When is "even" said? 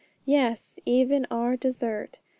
0.83-1.27